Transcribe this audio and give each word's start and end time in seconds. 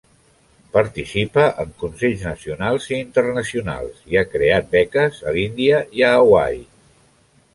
Participa 0.77 1.43
en 1.63 1.73
consells 1.83 2.23
nacionals 2.29 2.87
i 2.93 2.95
internacionals 3.01 4.01
i 4.13 4.19
ha 4.21 4.25
creat 4.31 4.71
beques 4.73 5.23
a 5.33 5.35
l'Índia 5.37 5.83
i 6.01 6.05
a 6.09 6.13
Hawaii. 6.23 6.65